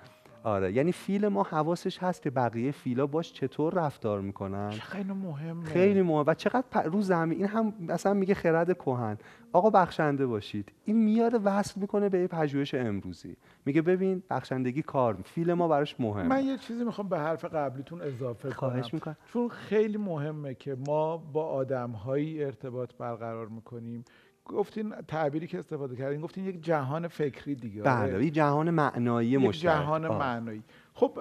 [0.42, 0.72] آره.
[0.72, 4.70] یعنی فیل ما حواسش هست که بقیه فیلا باش چطور رفتار می‌کنن.
[4.70, 5.64] خیلی مهمه.
[5.64, 9.18] خیلی مهمه و چقدر رو زمین این هم مثلا میگه خرد کهن.
[9.53, 10.72] آقا بخشنده باشید.
[10.85, 13.37] این میاره وصل می‌کنه به پژوهش امروزی.
[13.66, 16.29] میگه ببین بخشندگی کار فیل ما براش مهمه.
[16.29, 19.16] من یه چیزی می‌خوام به حرف قبلیتون اضافه خواهش می‌کنم.
[19.33, 24.05] چون خیلی مهمه که ما با آدمهایی ارتباط برقرار می‌کنیم.
[24.49, 28.27] گفتین تعبیری که استفاده کردین گفتین یک جهان فکری دیگه بله آره.
[28.27, 30.19] یک جهان معنایی مشترک جهان آه.
[30.19, 30.63] معنایی
[30.95, 31.19] خب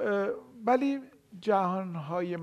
[0.66, 1.00] ولی
[1.42, 2.38] جهان های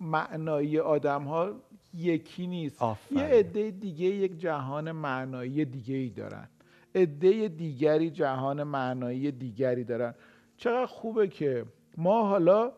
[0.00, 1.52] معنایی آدم ها
[1.94, 3.18] یکی نیست آفره.
[3.18, 6.48] یه عده دیگه یک جهان معنایی دیگه ای دارن
[6.94, 10.14] عده دیگری جهان معنایی دیگری دارن
[10.56, 11.64] چقدر خوبه که
[11.96, 12.72] ما حالا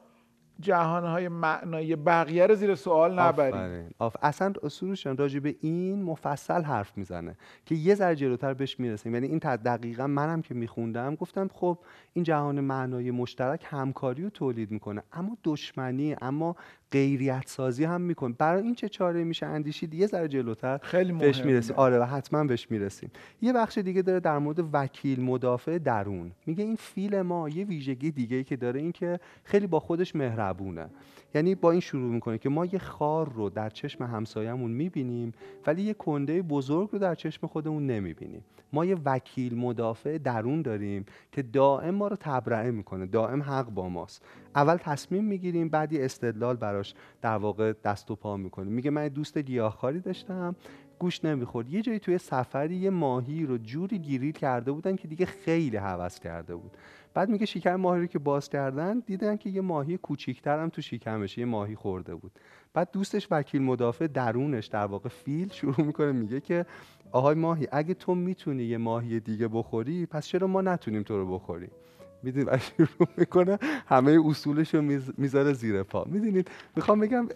[0.60, 3.90] جهانهای معنایی بقیه رو زیر سوال نبریم.
[3.98, 4.16] آف.
[4.22, 9.14] اصلا سروشان راجع به این مفصل حرف می‌زنه که یه ذره جلوتر بهش می‌رسیم.
[9.14, 11.78] یعنی این دقیقا منم که میخوندم گفتم خب
[12.12, 16.56] این جهان معنایی مشترک همکاری رو تولید می‌کنه اما دشمنی اما
[16.92, 21.36] غیریت سازی هم می‌کنه برای این چه چاره میشه اندیشید؟ یه ذره جلوتر خیلی بهش
[21.36, 21.52] مهمه.
[21.52, 21.76] می‌رسیم.
[21.76, 23.10] آره و حتما بهش می‌رسیم.
[23.42, 26.32] یه بخش دیگه داره در مورد وکیل مدافع درون.
[26.46, 30.16] میگه این فیل ما یه ویژگی دیگه ای که داره این که خیلی با خودش
[30.16, 30.86] مهربونه.
[31.36, 35.32] یعنی با این شروع می‌کنه که ما یه خار رو در چشم همسایه‌مون می‌بینیم
[35.66, 38.44] ولی یه کنده بزرگ رو در چشم خودمون نمی‌بینیم.
[38.72, 43.88] ما یه وکیل مدافع درون داریم که دائم ما رو تبرئه می‌کنه دائم حق با
[43.88, 44.22] ماست.
[44.54, 48.72] اول تصمیم می‌گیریم بعد یه استدلال براش در واقع دست و پا می‌کنیم.
[48.72, 50.56] میگه من دوست گیاهخواری داشتم
[50.98, 51.68] گوش نمی‌خورد.
[51.68, 56.20] یه جایی توی سفری یه ماهی رو جوری گیریل کرده بودن که دیگه خیلی هوس
[56.20, 56.76] کرده بود.
[57.14, 60.82] بعد میگه شکم ماهی رو که باز کردن دیدن که یه ماهی کوچیکتر هم تو
[60.82, 62.32] شکمش یه ماهی خورده بود.
[62.74, 66.66] بعد دوستش وکیل مدافع درونش در واقع فیل شروع می‌کنه میگه که
[67.12, 71.34] آهای ماهی اگه تو می‌تونی یه ماهی دیگه بخوری پس چرا ما نتونیم تو رو
[71.34, 71.70] بخوریم؟
[72.26, 74.82] می‌دونید و شروع می‌کنه همه اصولش رو
[75.18, 76.04] می‌ذاره زیر پا.
[76.04, 77.28] می‌دونید می‌خوام بگم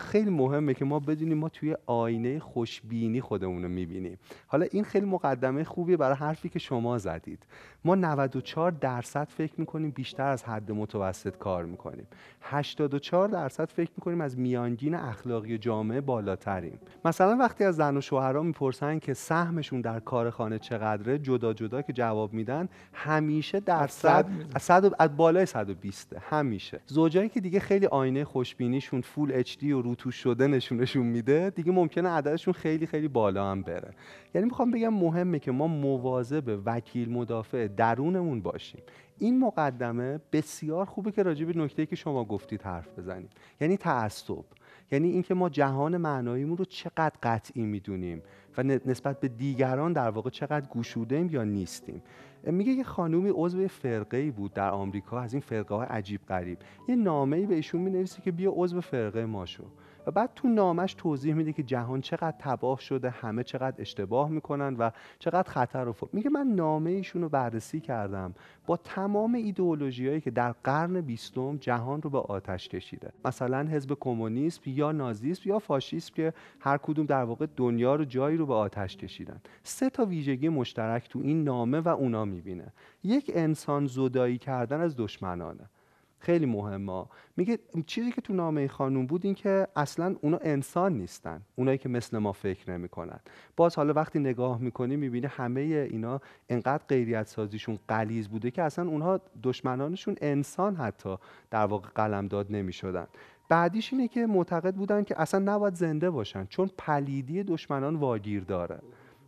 [0.00, 4.18] خیلی مهمه که ما بدونیم ما توی آینه خوشبینی خودمون رو می‌بینیم.
[4.46, 7.46] حالا این خیلی مقدمه خوبیه برای حرفی که شما زدید.
[7.84, 12.06] ما 94 درصد فکر می‌کنیم بیشتر از حد متوسط کار می‌کنیم.
[12.42, 16.78] 84 درصد فکر می‌کنیم از میانگین اخلاقی جامعه بالاتریم.
[17.04, 21.82] مثلا وقتی از زن و شوهرها می‌پرسن که سهمشون در کار خانه چقدره جدا جدا
[21.82, 26.80] که جواب میدن همیشه درصد از صد از بالای 120 همیشه.
[26.86, 31.72] زوجایی که دیگه خیلی آینه خوشبینیشون فول اچ دی و روتوش شده نشونشون میده دیگه
[31.72, 33.90] ممکنه عددشون خیلی خیلی بالا هم بره.
[34.34, 38.80] یعنی می‌خوام بگم مهمه که ما مواظب وکیل مدافع درونمون باشیم.
[39.18, 43.28] این مقدمه بسیار خوبه که راجع به نکته که شما گفتید حرف بزنیم.
[43.60, 44.44] یعنی تعصب.
[44.90, 48.22] یعنی اینکه ما جهان معناییمون رو چقدر قطعی می‌دونیم
[48.58, 52.02] و نسبت به دیگران در واقع چقدر گشودیم یا نیستیم.
[52.44, 56.58] میگه یه خانومی عضو فرقه ای بود در آمریکا از این فرقه های عجیب غریب.
[56.88, 59.64] یه نامه ای به ایشون می‌نویسه که بیا عضو فرقه ما شو.
[60.06, 64.76] و بعد تو نامش توضیح میده که جهان چقدر تباه شده همه چقدر اشتباه می‌کنن
[64.76, 68.34] و چقدر خطر رو میگه من نامه ایشون رو بررسی کردم
[68.66, 73.12] با تمام ایدئولوژیایی که در قرن بیستم جهان رو به آتش کشیده.
[73.24, 78.36] مثلا حزب کمونیسم یا نازیسم یا فاشیسم که هر کدوم در واقع دنیا رو جایی
[78.36, 79.40] رو به آتش کشیدن.
[79.62, 82.72] سه تا ویژگی مشترک تو این نامه و اونا می‌بینه.
[83.04, 85.70] یک انسان زدایی کردن از دشمنانه.
[86.18, 87.04] خیلی مهمه.
[87.36, 91.42] میگه چیزی که تو نامه خانوم بود این که اصلا اونا انسان نیستن.
[91.56, 93.20] اونایی که مثل ما فکر نمی‌کنن.
[93.56, 98.88] باز حالا وقتی نگاه می‌کنی می‌بینی همه اینا انقدر غیریت سازیشون قلیز بوده که اصلا
[98.88, 101.16] اونها دشمنانشون انسان حتی
[101.50, 103.06] در واقع قلمداد نمی‌شدن.
[103.48, 108.78] بعدیش اینه که معتقد بودن که اصلا نباید زنده باشن چون پلیدی دشمنان واگیر داره.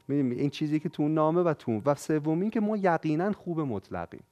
[0.09, 4.23] این چیزی که تو نامه و تو و سومین که ما یقینا خوب مطلقیم.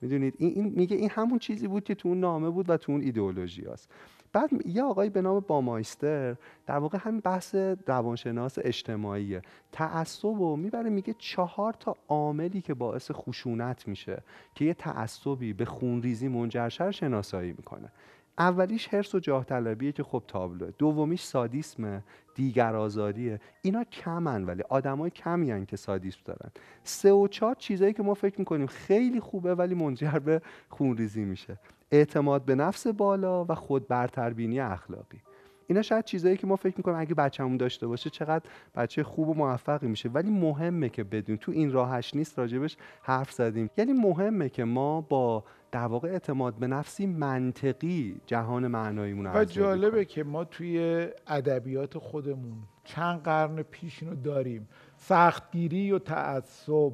[0.00, 3.00] می‌دونید؟ این, این میگه این همون چیزی بود که تو نامه بود و تو اون
[3.00, 3.90] ایدئولوژی هست.
[4.32, 7.54] بعد یه آقای به نام بامایستر در واقع همین بحث
[7.86, 9.42] روانشناس اجتماعیه.
[9.72, 14.22] تعصب و می‌بره میگه چهار تا عاملی که باعث خشونت میشه
[14.54, 17.92] که یه تعصبی به خونریزی منجرشه شناسایی می‌کنه.
[18.38, 20.70] اولیش هرس و جاه طلبیه که خب تابلوه.
[20.78, 22.02] دومیش سادیسمه
[22.34, 23.40] دیگر آزاریه.
[23.62, 26.50] اینا کمن ولی آدمای کمی هن که سادیسم دارن.
[26.84, 31.58] سه و چهار چیزایی که ما فکر می‌کنیم خیلی خوبه ولی منجر به خونریزی میشه.
[31.90, 35.20] اعتماد به نفس بالا و خود برتربینی اخلاقی.
[35.66, 39.34] اینا شاید چیزایی که ما فکر می‌کنیم اگه بچه‌مون داشته باشه چقدر بچه خوب و
[39.34, 40.08] موفقی میشه.
[40.08, 43.70] ولی مهمه که بدون تو این راهش نیست راجبش حرف زدیم.
[43.76, 50.04] یعنی مهمه که ما با در واقع اعتماد به نفسی منطقی جهان معناییمون و جالبه
[50.04, 54.68] که ما توی ادبیات خودمون چند قرن پیش اینو داریم.
[54.96, 56.92] سختگیری و تعصب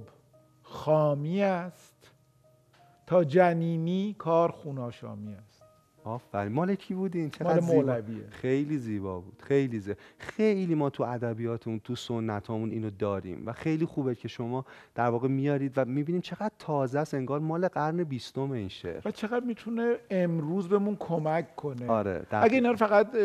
[0.63, 2.11] خامی است.
[3.07, 5.54] تا جنینی کار خوناشامی است.
[6.05, 6.53] آفرین.
[6.53, 8.29] مال کی بودین؟ مال مولویه.
[8.31, 9.43] خیلی زیبا بود.
[9.43, 9.99] خیلی زیبا.
[10.19, 14.65] خیلی ما تو ادبیاتمون تو سنتامون اینو داریم و خیلی خوبه که شما
[14.95, 17.15] در واقع میارید و می‌بینیم چقدر تازه است.
[17.15, 19.01] انگار مال قرن بیستم این شعر.
[19.05, 21.87] و چقدر می‌تونه امروز بهمون کمک کنه.
[21.87, 23.17] آره اگه اینا فقط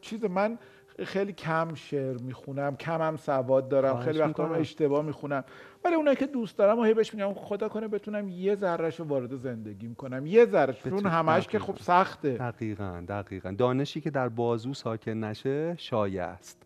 [0.00, 0.58] چیز من
[1.04, 5.44] خیلی کم شعر می‌خونم کم هم سواد دارم خیلی وقتا هم اشتباه می‌خونم.
[5.84, 9.06] ولی اونایی که دوست دارم و هی بهش میگم خدا کنه بتونم یه ذرهش رو
[9.06, 10.26] وارد زندگیم کنم.
[10.26, 12.32] یه ذرهش چون همش که خب سخته.
[12.32, 13.50] دقیقا دقیقا.
[13.50, 16.62] دانشی که در بازو ساکن نشه شایع است.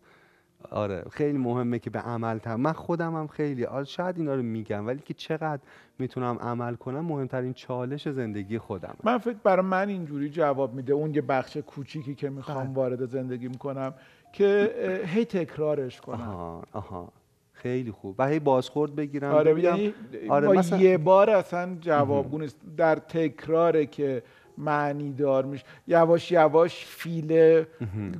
[0.71, 4.43] آره خیلی مهمه که به عمل تم من خودم هم خیلی آره شاید اینا رو
[4.43, 5.61] میگم ولی که چقدر
[5.99, 10.93] می‌تونم عمل کنم مهمترین چالش زندگی خودم من فکر برای من اینجوری جواب میده.
[10.93, 12.73] اون یه بخش کوچیکی که می‌خوام بله.
[12.73, 13.93] وارد زندگی کنم.
[14.35, 17.11] که هی تکرارش کنم آها آها.
[17.53, 18.15] خیلی خوب.
[18.19, 19.93] و هی بازخورد بگیرم آره یعنی
[20.29, 20.79] آره مثلا...
[20.79, 22.57] یه بار اصلا جوابگو نیست.
[22.77, 24.23] در تکراره که
[24.57, 25.65] معنی دار میشه.
[25.87, 27.67] یواش یواش فیله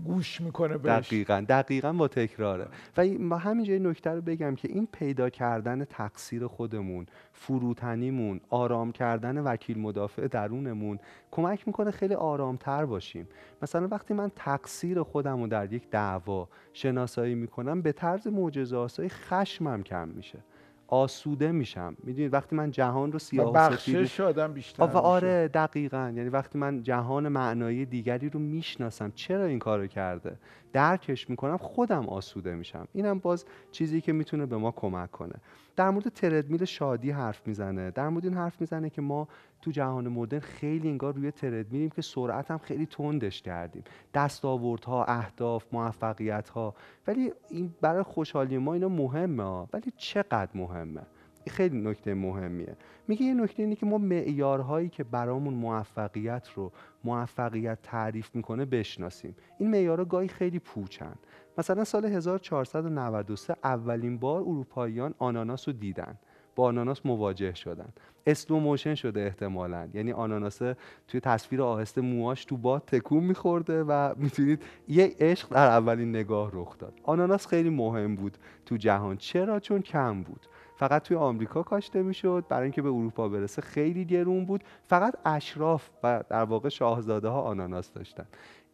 [0.05, 1.07] گوش می‌کنه بهش.
[1.07, 2.67] دقیقا دقیقا با تکراره.
[2.97, 8.91] و ما همینجا این نکته رو بگم که این پیدا کردن تقصیر خودمون فروتنیمون آرام
[8.91, 10.99] کردن وکیل مدافع درونمون
[11.31, 13.27] کمک می‌کنه خیلی آرامتر باشیم.
[13.61, 19.83] مثلا وقتی من تقصیر خودم رو در یک دعوا شناسایی می‌کنم به طرز معجزه خشمم
[19.83, 20.39] کم میشه.
[20.87, 21.97] آسوده میشم.
[22.03, 26.13] می‌دونید وقتی من جهان رو سیاه بخشش آدم بیشتر و آره دقیقا.
[26.15, 30.37] یعنی وقتی من جهان معنایی دیگری رو می‌شناسم چرا این کارو کرده؟
[30.73, 32.87] درکش می‌کنم خودم آسوده میشم.
[32.93, 35.35] اینم باز چیزی که می‌تونه به ما کمک کنه.
[35.75, 37.91] در مورد تردمیل شادی حرف می‌زنه.
[37.91, 39.27] در مورد این حرف می‌زنه که ما
[39.61, 43.83] تو جهان مدرن خیلی انگار روی تردمیلیم که سرعت هم خیلی تندش کردیم.
[44.13, 46.75] دستاوردها اهداف موفقیت ها
[47.07, 49.69] ولی این برای خوشحالی ما اینا مهمه ها.
[49.73, 51.01] ولی چقدر مهمه؟
[51.49, 52.75] خیلی نکته مهمیه.
[53.07, 56.71] میگه یه نکته اینه که ما معیارهایی که برامون موفقیت رو
[57.03, 59.35] موفقیت تعریف می‌کنه بشناسیم.
[59.59, 61.15] این معیارها گاهی خیلی پوچن.
[61.57, 66.17] مثلا سال 1493 اولین بار اروپاییان آناناس رو دیدن.
[66.55, 67.89] با آناناس مواجه شدن.
[68.27, 69.87] slow motion شده احتمالا.
[69.93, 70.61] یعنی آناناس
[71.07, 76.49] توی تصویر آهسته موهاش تو باد تکون میخورده و می‌تونید یه عشق در اولین نگاه
[76.53, 76.93] رخ داد.
[77.03, 79.17] آناناس خیلی مهم بود تو جهان.
[79.17, 80.45] چرا؟ چون کم بود.
[80.75, 82.45] فقط توی آمریکا کاشته می‌شد.
[82.49, 84.63] برای اینکه به اروپا برسه خیلی گرون بود.
[84.87, 88.25] فقط اشراف و در واقع شاهزاده ها آناناس داشتن.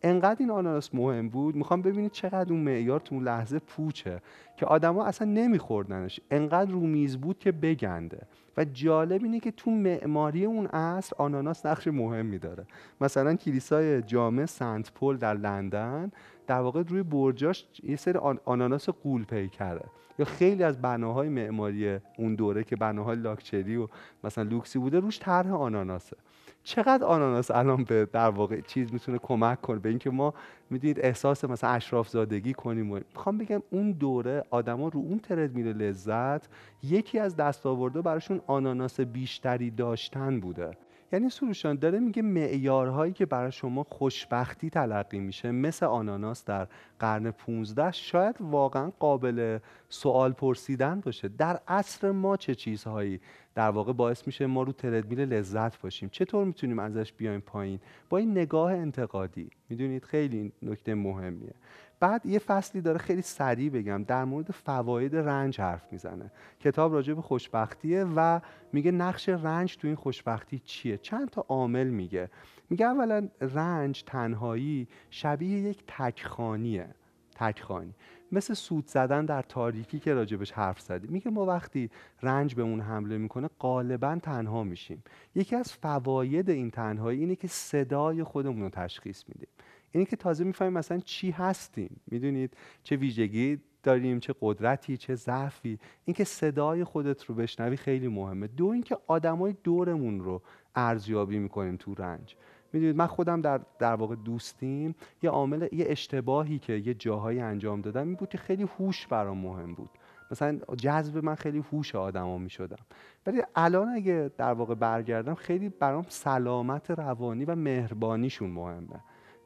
[0.04, 4.22] انقدر این آناناس مهم بود می‌خوام ببینید چقدر اون معیار تو اون لحظه پوچه
[4.58, 6.20] که آدما اصلا نمیخوردنش.
[6.32, 8.22] انقدر رو میز بود که بگنده.
[8.58, 12.66] و جالب اینه که تو معماری اون عصر آناناس نقش مهمی داره.
[13.02, 16.12] مثلا کلیسای جامع سنت پل در لندن
[16.48, 19.86] در واقع روی برجاش یه سری آناناس قول پیکره
[20.20, 23.88] یا خیلی از بناهای معماری اون دوره که بناهای لاکچری و
[24.24, 26.18] مثلا لوکسی بوده روش طرح آناناسه.
[26.64, 30.34] چقدر آناناس الان به در واقع چیز می‌تونه کمک کنه؟ به اینکه ما
[30.70, 35.56] می‌دونید احساس مثلا اشراف زادگی کنیم و می‌خوام بگم اون دوره آدما رو اون ترد
[35.56, 36.50] میره لذت
[36.84, 40.72] یکی از دستاورده براشون آناناس بیشتری داشتن بوده.
[41.14, 46.68] یعنی سروشان داره میگه معیارهایی که برای شما خوشبختی تلقی میشه مثل آناناس در
[47.00, 51.28] قرن 15 شاید واقعا قابل سوال پرسیدن باشه.
[51.28, 53.20] در عصر ما چه چیزهایی
[53.56, 58.18] در واقع باعث میشه ما رو تردمیل لذت باشیم؟ چطور می‌تونیم ازش بیایم پایین؟ با
[58.18, 59.50] این نگاه انتقادی.
[59.70, 61.54] می‌دونید خیلی نکته مهمیه.
[62.02, 66.32] بعد یه فصلی داره خیلی سریع بگم در مورد فواید رنج حرف می‌زنه.
[66.60, 68.40] کتاب راجع به خوشبختیه و
[68.74, 72.30] میگه نقش رنج تو این خوشبختی چیه؟ چند تا عامل میگه.
[72.70, 76.88] میگه اولا رنج تنهایی شبیه یک تکخانیه.
[77.36, 77.94] تکخانی.
[78.32, 81.08] مثل سود زدن در تاریکی که راجبش حرف زدی.
[81.08, 81.90] میگه ما وقتی
[82.22, 85.04] رنج به اون حمله می‌کنه غالبا تنها میشیم.
[85.36, 89.48] یکی از فواید این تنهایی اینه که صدای خودمون رو تشخیص میدیم.
[89.92, 92.02] اینه که تازه می‌فهمیم مثلا چی هستیم.
[92.12, 95.80] می‌دونید چه ویژگی داریم چه قدرتی چه ضعفی.
[96.06, 98.48] اینکه صدای خودت رو بشنوی خیلی مهمه.
[98.48, 100.42] دو اینکه آدمای دورمون رو
[100.76, 102.36] ارزیابی می‌کنیم تو رنج.
[102.74, 104.96] می‌دونید من خودم در در واقع دوستیم.
[105.24, 109.38] یه عامل یه اشتباهی که یه جاهایی انجام دادم این بود که خیلی هوش برام
[109.38, 109.90] مهم بود.
[110.32, 112.86] مثلا جذب من خیلی هوش آدما می‌شدم.
[113.26, 119.00] ولی الان اگه در واقع برگردم خیلی برام سلامت روانی و مهربانیشون مهمه.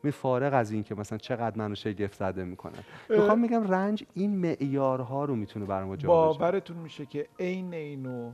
[0.06, 2.84] می فارغ از این که مثلا چقدر منو شگفت زده می‌کنن.
[3.10, 8.32] می‌خوام میگم رنج این معیارها رو می‌تونه برام ما باورتون میشه که عین اینو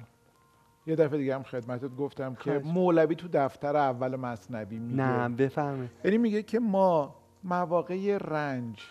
[0.88, 5.04] یه دفعه دیگه هم خدمتت گفتم که مولوی تو دفتر اول مصنبی میگه.
[5.04, 8.82] نه بفهمه یعنی میگه که ما مواقع رنج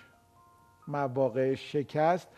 [0.88, 2.28] مواقع شکست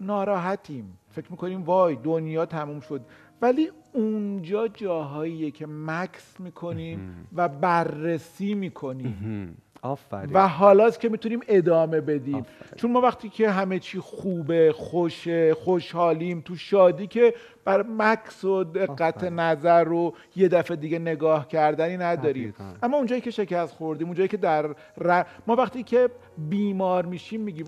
[0.00, 0.98] ناراحتیم.
[1.08, 3.00] فکر می‌کنیم وای دنیا تموم شد.
[3.42, 9.56] ولی اونجا جاهاییه که مکس می‌کنیم و بررسی می‌کنیم.
[9.82, 10.32] آفرین.
[10.32, 12.46] و حالاست که می‌تونیم ادامه بدیم.
[12.76, 18.64] چون ما وقتی که همه چی خوبه خوشه خوشحالیم تو شادی که بر مکس و
[18.64, 22.54] دقت نظر رو یه دفعه دیگه نگاه کردنی نداریم.
[22.82, 24.74] اما اونجایی که شکست خوردیم اونجایی که در
[25.46, 27.66] ما وقتی که بیمار میشیم میگیم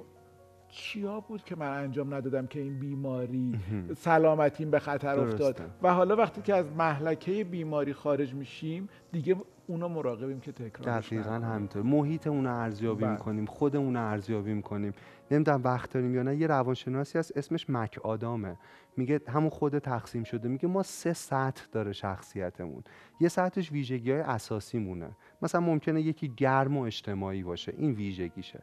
[0.75, 3.59] چیا بود که من انجام ندادم که این بیماری
[3.97, 9.89] سلامتیم به خطر افتاد؟ و حالا وقتی که از محلکه بیماری خارج میشیم دیگه اونو
[9.89, 11.83] مراقبیم که تکرار دقیقا همینطور.
[11.83, 13.13] محیط اونو ارزیابی بله.
[13.13, 14.93] می‌کنیم خودمون ارزیابی می‌کنیم.
[15.31, 18.57] نمی‌دونم وقت داریم یا نه یه روانشناسی هست اسمش مک آدامه.
[18.97, 20.49] میگه همون خود تقسیم شده.
[20.49, 22.85] میگه ما سه سطح داره شخصیتمون.
[23.21, 25.11] یه سطحش ویژگی های اساسی مونه
[25.43, 28.63] مثلا ممکنه یکی گرم و اجتماعی باشه این ویژگیشه.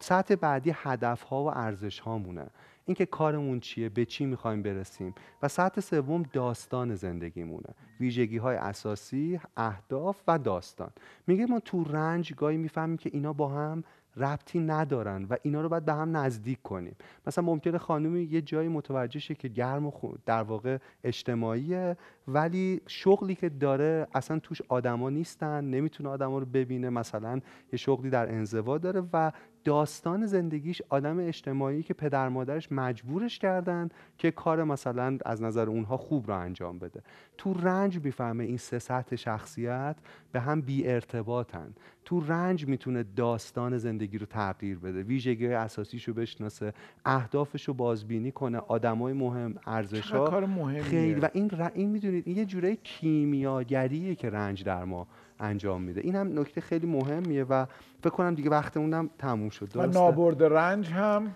[0.00, 2.46] سطح بعدی هدف ها و ارزش ها مونه.
[2.84, 9.40] اینکه کارمون چیه به چی می‌خوایم برسیم و سطح سوم داستان زندگیمونه ویژگی های اساسی
[9.56, 10.90] اهداف و داستان.
[11.26, 13.84] میگه ما تو رنج گاهی می‌فهمیم که اینا با هم
[14.16, 16.96] ربطی ندارن و اینا رو باید به هم نزدیک کنیم.
[17.26, 19.92] مثلا ممکنه خانومی یه جایی متوجه شه که گرم و
[20.26, 21.96] در واقع اجتماعیه
[22.28, 26.90] ولی شغلی که داره اصلا توش آدما نیستن نمی‌تونه آدما رو ببینه.
[26.90, 27.40] مثلا
[27.72, 29.32] یه شغلی در انزوا داره و
[29.68, 33.88] داستان زندگیش آدم اجتماعی که پدر مادرش مجبورش کردن
[34.18, 37.02] که کار مثلا از نظر اونها خوب رو انجام بده.
[37.38, 39.96] تو رنج می‌فهمه این سه سطح شخصیت
[40.32, 41.74] به هم بی ارتباطن.
[42.04, 46.72] تو رنج می‌تونه داستان زندگی رو تغییر بده ویژگی اساسیش رو بشناسه
[47.04, 50.12] اهدافش رو بازبینی کنه آدمای مهم ارزش
[50.82, 51.20] خیلی.
[51.20, 51.70] و این ر...
[51.74, 55.06] این می‌دونید این یه جوره کیمیاگریه که رنج در ما
[55.40, 56.00] انجام میده.
[56.00, 57.66] این هم نکته خیلی مهمیه و
[58.00, 59.68] فکر کنم دیگه وقتمون تموم شد.
[59.74, 61.34] و نابرد رنج هم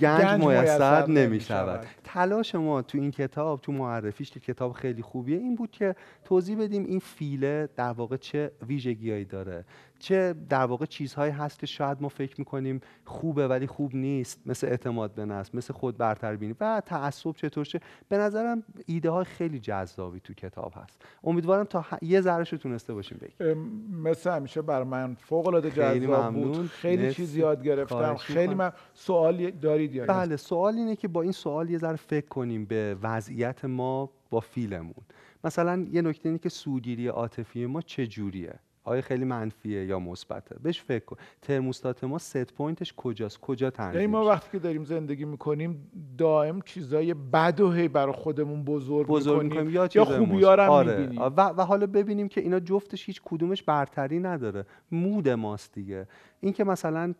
[0.00, 5.36] گنج میسر نمی شود تلاش ما تو این کتاب تو معرفیش که کتاب خیلی خوبیه
[5.36, 9.64] این بود که توضیح بدیم این فیله در واقع چه ویژگیهایی داره.
[10.02, 14.66] چه در واقع چیزهایی هست که شاید ما فکر می‌کنیم خوبه ولی خوب نیست مثل
[14.66, 17.80] اعتماد به نفس مثل خود برتربینی و تعصب چطور شه.
[18.08, 21.02] به نظرم ایده های خیلی جذابی تو کتاب هست.
[21.24, 23.58] امیدوارم تا یه ذرهش تونسته باشیم بگیم.
[24.02, 26.66] مثل همیشه بر من فوق العاده جذاب بود.
[26.66, 28.14] خیلی چیز یاد گرفتم.
[28.14, 32.26] خیلی من سوالی دارید یا بله سوال اینه که با این سوال یه ذره فکر
[32.26, 35.04] کنیم به وضعیت ما با فیلمون.
[35.44, 40.56] مثلا یه نکته اینه که سوگیری عاطفی ما چه جوریه آیا خیلی منفیه یا مثبته؟
[40.62, 41.16] بهش فکر کن.
[41.42, 46.60] ترموستات ما ست پوینتش کجاست؟ کجا تنظیم یعنی ما وقتی که داریم زندگی می‌کنیم دائم
[46.60, 51.18] چیزای بد و هی برای خودمون بزرگ, بزرگ می‌کنیم, یا, یا خوبی آره.
[51.18, 54.64] و, و حالا ببینیم که اینا جفتش هیچ کدومش برتری نداره.
[54.92, 56.06] مود ماست دیگه.
[56.42, 57.14] اینکه مثلا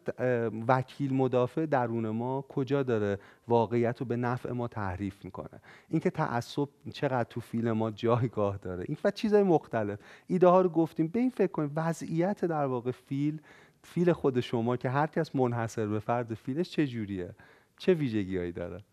[0.69, 3.19] وکیل مدافع درون ما کجا داره
[3.49, 8.85] واقعیت رو به نفع ما تحریف می‌کنه؟ اینکه تعصب چقدر تو فیلم ما جایگاه داره؟
[8.89, 9.99] این و چیزهای مختلف.
[10.27, 11.07] ایده ها رو گفتیم.
[11.09, 13.41] به این فکر کنیم وضعیت در واقع فیل
[13.83, 17.35] فیل خود شما که هر کس منحصر به فرد فیلش چه جوریه؟
[17.79, 18.85] چه ویژگیهایی داره؟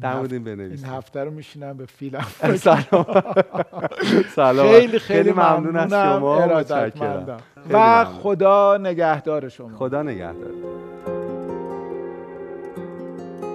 [0.00, 2.26] در مورد این این هفته رو میشینم به فیلم
[2.56, 3.22] سلام.
[4.34, 4.68] سلام.
[4.68, 6.64] خیلی خیلی ممنون از شما.
[7.70, 9.76] و خدا نگهدار شما.
[9.78, 10.50] خدا نگهدار.